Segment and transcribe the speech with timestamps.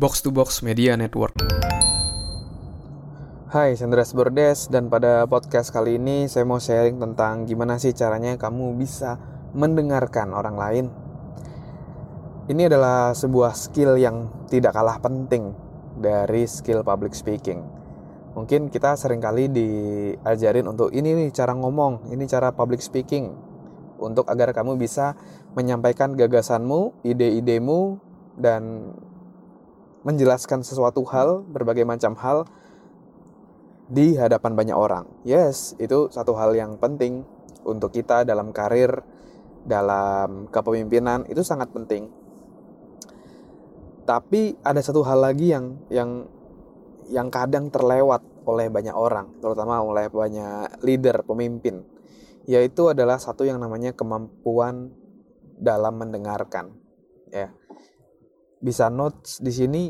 [0.00, 1.36] Box to Box Media Network.
[3.52, 8.32] Hai, Sandras Bordes dan pada podcast kali ini saya mau sharing tentang gimana sih caranya
[8.40, 9.20] kamu bisa
[9.52, 10.86] mendengarkan orang lain.
[12.48, 15.52] Ini adalah sebuah skill yang tidak kalah penting
[16.00, 17.60] dari skill public speaking.
[18.32, 23.36] Mungkin kita sering kali diajarin untuk ini nih cara ngomong, ini cara public speaking
[24.00, 25.12] untuk agar kamu bisa
[25.52, 28.00] menyampaikan gagasanmu, ide-idemu
[28.40, 28.96] dan
[30.02, 32.48] menjelaskan sesuatu hal, berbagai macam hal
[33.90, 35.04] di hadapan banyak orang.
[35.26, 37.26] Yes, itu satu hal yang penting
[37.66, 39.02] untuk kita dalam karir,
[39.66, 42.08] dalam kepemimpinan itu sangat penting.
[44.08, 46.26] Tapi ada satu hal lagi yang yang
[47.10, 51.84] yang kadang terlewat oleh banyak orang, terutama oleh banyak leader, pemimpin,
[52.48, 54.94] yaitu adalah satu yang namanya kemampuan
[55.60, 56.72] dalam mendengarkan.
[57.30, 57.52] Ya,
[58.60, 59.82] bisa notes di sini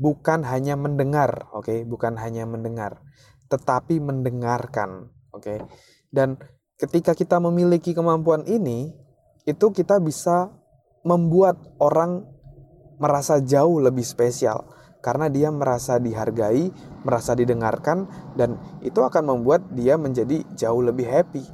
[0.00, 1.78] bukan hanya mendengar, oke, okay?
[1.86, 2.98] bukan hanya mendengar,
[3.52, 5.44] tetapi mendengarkan, oke.
[5.44, 5.58] Okay?
[6.10, 6.40] Dan
[6.80, 8.90] ketika kita memiliki kemampuan ini,
[9.44, 10.50] itu kita bisa
[11.06, 12.24] membuat orang
[13.00, 14.68] merasa jauh lebih spesial
[15.00, 16.68] karena dia merasa dihargai,
[17.04, 18.04] merasa didengarkan
[18.36, 21.44] dan itu akan membuat dia menjadi jauh lebih happy.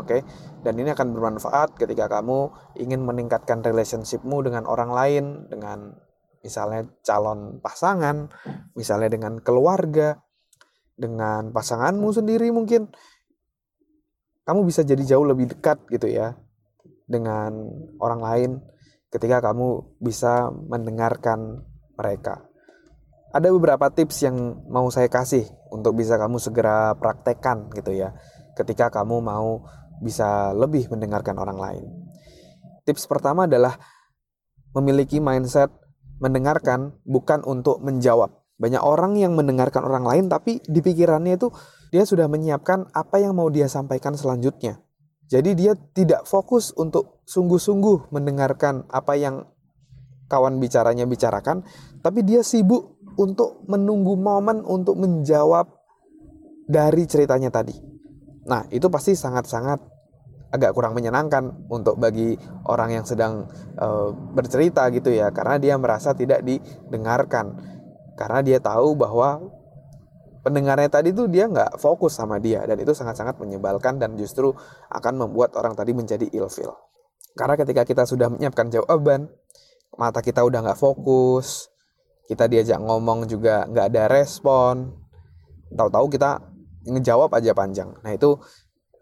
[0.00, 0.08] Oke.
[0.08, 0.20] Okay?
[0.62, 5.98] Dan ini akan bermanfaat ketika kamu ingin meningkatkan relationshipmu dengan orang lain, dengan
[6.42, 8.30] misalnya calon pasangan,
[8.78, 10.22] misalnya dengan keluarga,
[10.94, 12.90] dengan pasanganmu sendiri mungkin.
[14.42, 16.34] Kamu bisa jadi jauh lebih dekat gitu ya
[17.06, 17.54] dengan
[18.02, 18.50] orang lain
[19.10, 21.62] ketika kamu bisa mendengarkan
[21.94, 22.42] mereka.
[23.32, 28.12] Ada beberapa tips yang mau saya kasih untuk bisa kamu segera praktekkan gitu ya
[28.52, 29.64] ketika kamu mau
[30.00, 31.84] bisa lebih mendengarkan orang lain.
[32.86, 33.76] Tips pertama adalah
[34.72, 35.70] memiliki mindset
[36.22, 38.42] mendengarkan bukan untuk menjawab.
[38.56, 41.50] Banyak orang yang mendengarkan orang lain tapi di pikirannya itu
[41.90, 44.78] dia sudah menyiapkan apa yang mau dia sampaikan selanjutnya.
[45.26, 49.48] Jadi dia tidak fokus untuk sungguh-sungguh mendengarkan apa yang
[50.28, 51.64] kawan bicaranya bicarakan,
[52.00, 55.68] tapi dia sibuk untuk menunggu momen untuk menjawab
[56.64, 57.76] dari ceritanya tadi.
[58.48, 59.91] Nah, itu pasti sangat-sangat
[60.52, 62.36] agak kurang menyenangkan untuk bagi
[62.68, 63.48] orang yang sedang
[63.80, 67.56] uh, bercerita gitu ya karena dia merasa tidak didengarkan.
[68.12, 69.40] Karena dia tahu bahwa
[70.44, 74.52] pendengarnya tadi tuh dia nggak fokus sama dia dan itu sangat-sangat menyebalkan dan justru
[74.92, 76.76] akan membuat orang tadi menjadi ilfil.
[77.32, 79.32] Karena ketika kita sudah menyiapkan jawaban
[79.96, 81.72] mata kita udah nggak fokus
[82.28, 84.96] kita diajak ngomong juga nggak ada respon
[85.72, 86.52] tahu-tahu kita
[86.86, 87.94] ngejawab aja panjang.
[88.02, 88.36] Nah itu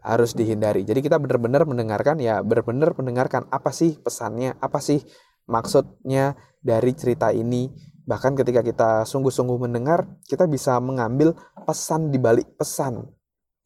[0.01, 0.81] harus dihindari.
[0.81, 5.01] Jadi kita benar-benar mendengarkan ya benar-benar mendengarkan apa sih pesannya, apa sih
[5.45, 7.69] maksudnya dari cerita ini.
[8.01, 11.37] Bahkan ketika kita sungguh-sungguh mendengar, kita bisa mengambil
[11.69, 13.05] pesan di balik pesan.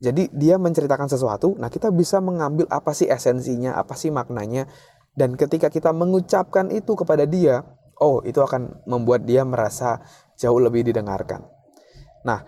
[0.03, 4.67] Jadi dia menceritakan sesuatu, nah kita bisa mengambil apa sih esensinya, apa sih maknanya.
[5.15, 7.63] Dan ketika kita mengucapkan itu kepada dia,
[8.03, 10.03] oh itu akan membuat dia merasa
[10.35, 11.47] jauh lebih didengarkan.
[12.27, 12.43] Nah,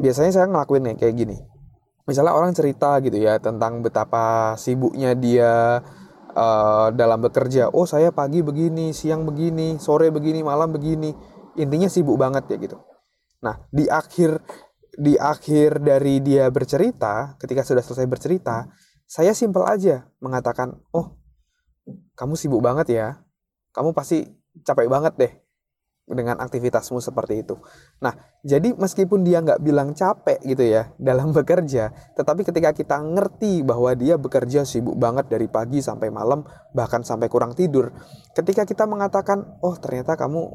[0.00, 1.52] biasanya saya ngelakuin kayak gini
[2.08, 5.82] misalnya orang cerita gitu ya tentang betapa sibuknya dia
[6.34, 7.70] uh, dalam bekerja.
[7.70, 11.12] Oh saya pagi begini, siang begini, sore begini, malam begini.
[11.58, 12.78] Intinya sibuk banget ya gitu.
[13.44, 14.40] Nah di akhir
[14.92, 18.68] di akhir dari dia bercerita, ketika sudah selesai bercerita,
[19.08, 21.16] saya simpel aja mengatakan, oh
[22.14, 23.06] kamu sibuk banget ya,
[23.72, 24.28] kamu pasti
[24.62, 25.32] capek banget deh
[26.02, 27.56] dengan aktivitasmu seperti itu.
[28.02, 33.62] Nah, jadi meskipun dia nggak bilang capek gitu ya dalam bekerja, tetapi ketika kita ngerti
[33.62, 36.42] bahwa dia bekerja sibuk banget dari pagi sampai malam,
[36.74, 37.94] bahkan sampai kurang tidur,
[38.34, 40.50] ketika kita mengatakan, oh ternyata kamu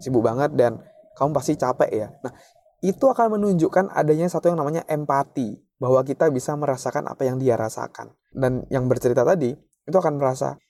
[0.00, 0.80] sibuk banget dan
[1.16, 2.08] kamu pasti capek ya.
[2.20, 2.32] Nah,
[2.80, 7.56] itu akan menunjukkan adanya satu yang namanya empati, bahwa kita bisa merasakan apa yang dia
[7.56, 8.12] rasakan.
[8.30, 9.56] Dan yang bercerita tadi,
[9.88, 10.60] itu akan merasa,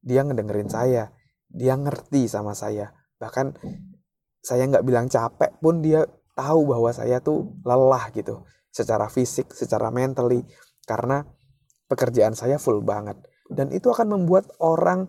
[0.00, 1.12] dia ngedengerin saya,
[1.52, 3.54] dia ngerti sama saya, bahkan
[4.44, 6.04] saya nggak bilang capek pun dia
[6.36, 8.44] tahu bahwa saya tuh lelah gitu
[8.74, 10.42] secara fisik secara mentally
[10.84, 11.24] karena
[11.88, 13.16] pekerjaan saya full banget.
[13.48, 15.06] Dan itu akan membuat orang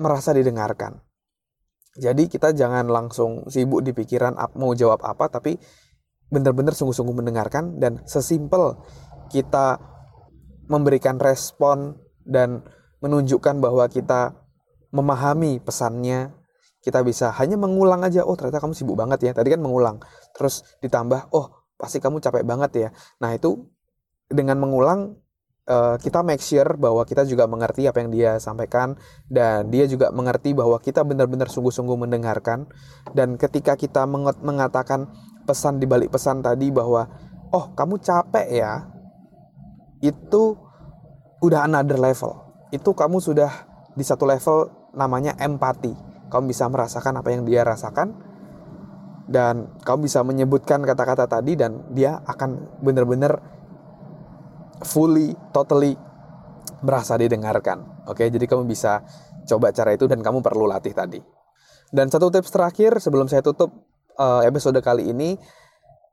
[0.00, 0.98] merasa didengarkan.
[1.98, 5.58] Jadi kita jangan langsung sibuk di pikiran mau jawab apa tapi
[6.28, 8.78] benar-benar sungguh-sungguh mendengarkan dan sesimpel
[9.32, 9.80] kita
[10.68, 12.62] memberikan respon dan
[13.00, 14.36] menunjukkan bahwa kita
[14.92, 16.37] memahami pesannya
[16.88, 19.32] kita bisa hanya mengulang aja oh ternyata kamu sibuk banget ya.
[19.36, 20.00] Tadi kan mengulang.
[20.32, 22.88] Terus ditambah oh pasti kamu capek banget ya.
[23.20, 23.68] Nah itu
[24.32, 25.20] dengan mengulang
[25.68, 28.96] uh, kita make sure bahwa kita juga mengerti apa yang dia sampaikan
[29.28, 32.64] dan dia juga mengerti bahwa kita benar-benar sungguh-sungguh mendengarkan.
[33.12, 34.08] Dan ketika kita
[34.40, 35.12] mengatakan
[35.44, 37.04] pesan di balik pesan tadi bahwa
[37.52, 38.88] oh kamu capek ya
[40.00, 40.56] itu
[41.44, 42.32] udah another level.
[42.72, 43.52] Itu kamu sudah
[43.92, 48.14] di satu level namanya empati kamu bisa merasakan apa yang dia rasakan
[49.28, 53.40] dan kamu bisa menyebutkan kata-kata tadi dan dia akan benar-benar
[54.82, 55.98] fully, totally
[56.80, 58.08] merasa didengarkan.
[58.08, 59.04] Oke, jadi kamu bisa
[59.44, 61.20] coba cara itu dan kamu perlu latih tadi.
[61.88, 63.72] Dan satu tips terakhir sebelum saya tutup
[64.16, 65.36] uh, episode kali ini,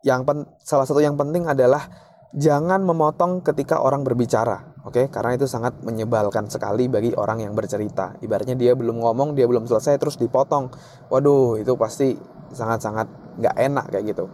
[0.04, 0.28] yang
[0.64, 1.88] salah satu yang penting adalah
[2.36, 4.92] jangan memotong ketika orang berbicara, oke?
[4.92, 5.06] Okay?
[5.08, 8.20] Karena itu sangat menyebalkan sekali bagi orang yang bercerita.
[8.20, 10.70] Ibaratnya dia belum ngomong, dia belum selesai terus dipotong.
[11.08, 12.14] Waduh, itu pasti
[12.52, 13.08] sangat-sangat
[13.42, 14.26] nggak enak kayak gitu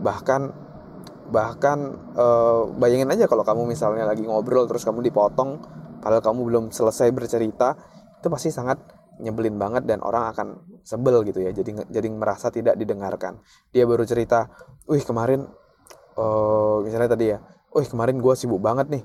[0.00, 0.50] bahkan
[1.30, 2.26] bahkan e,
[2.80, 5.62] bayangin aja kalau kamu misalnya lagi ngobrol terus kamu dipotong
[6.02, 7.76] padahal kamu belum selesai bercerita
[8.18, 8.80] itu pasti sangat
[9.20, 10.48] nyebelin banget dan orang akan
[10.82, 13.38] sebel gitu ya jadi jadi merasa tidak didengarkan
[13.70, 14.48] dia baru cerita
[14.88, 15.44] wih kemarin
[16.14, 16.24] e,
[16.86, 17.38] misalnya tadi ya
[17.74, 19.02] wih kemarin gue sibuk banget nih.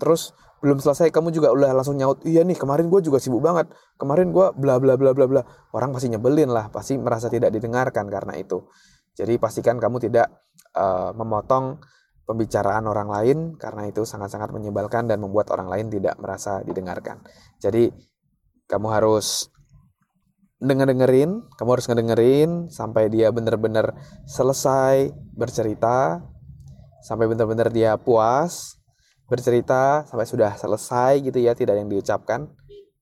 [0.00, 3.72] Terus belum selesai kamu juga udah langsung nyaut iya nih kemarin gue juga sibuk banget.
[3.96, 5.42] Kemarin gue bla bla bla bla bla.
[5.72, 8.68] Orang pasti nyebelin lah pasti merasa tidak didengarkan karena itu.
[9.16, 10.32] Jadi pastikan kamu tidak
[10.76, 11.80] uh, memotong
[12.24, 17.20] pembicaraan orang lain karena itu sangat-sangat menyebalkan dan membuat orang lain tidak merasa didengarkan.
[17.58, 17.90] Jadi
[18.70, 19.50] kamu harus
[20.60, 23.96] denger dengerin kamu harus ngedengerin sampai dia benar-benar
[24.28, 26.20] selesai bercerita
[27.00, 28.80] sampai benar-benar dia puas
[29.30, 32.50] bercerita sampai sudah selesai gitu ya, tidak yang diucapkan,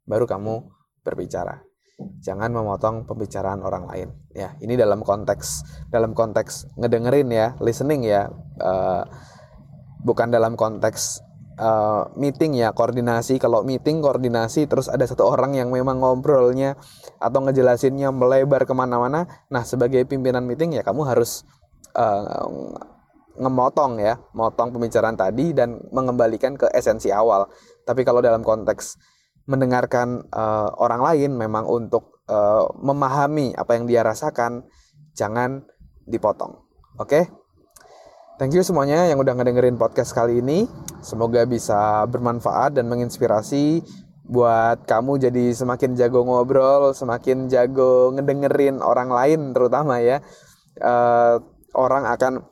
[0.05, 0.69] baru kamu
[1.01, 1.65] berbicara.
[2.23, 4.09] Jangan memotong pembicaraan orang lain.
[4.37, 8.29] Ya, ini dalam konteks dalam konteks ngedengerin ya, listening ya,
[8.61, 9.03] uh,
[10.05, 11.25] bukan dalam konteks
[11.59, 13.37] uh, meeting ya, koordinasi.
[13.43, 16.79] Kalau meeting koordinasi, terus ada satu orang yang memang ngobrolnya
[17.19, 19.27] atau ngejelasinnya melebar ke mana-mana.
[19.51, 21.45] Nah, sebagai pimpinan meeting ya kamu harus
[21.99, 22.47] uh,
[23.39, 27.47] ngemotong ya, motong pembicaraan tadi dan mengembalikan ke esensi awal.
[27.87, 28.99] Tapi kalau dalam konteks
[29.49, 34.67] mendengarkan uh, orang lain memang untuk uh, memahami apa yang dia rasakan,
[35.17, 35.65] jangan
[36.05, 36.63] dipotong.
[36.99, 37.09] Oke?
[37.09, 37.25] Okay?
[38.39, 40.71] Thank you semuanya yang udah ngedengerin podcast kali ini.
[41.03, 43.83] Semoga bisa bermanfaat dan menginspirasi
[44.31, 50.23] buat kamu jadi semakin jago ngobrol, semakin jago ngedengerin orang lain terutama ya.
[50.79, 51.43] Uh,
[51.75, 52.47] orang akan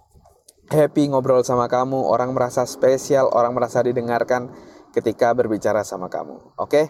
[0.75, 4.51] happy ngobrol sama kamu, orang merasa spesial, orang merasa didengarkan
[4.91, 6.51] ketika berbicara sama kamu.
[6.59, 6.85] Oke, okay?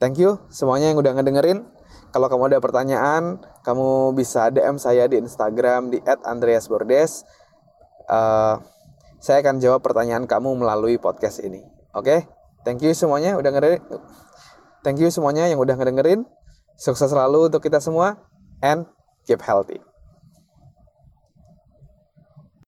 [0.00, 1.68] thank you semuanya yang udah ngedengerin.
[2.16, 7.28] Kalau kamu ada pertanyaan, kamu bisa DM saya di Instagram di @andreasbordes.
[8.08, 8.58] Uh,
[9.20, 11.60] saya akan jawab pertanyaan kamu melalui podcast ini.
[11.92, 12.20] Oke, okay?
[12.64, 13.82] thank you semuanya udah ngedengerin.
[14.86, 16.24] Thank you semuanya yang udah ngedengerin.
[16.78, 18.16] Sukses selalu untuk kita semua
[18.62, 18.86] and
[19.26, 19.82] keep healthy.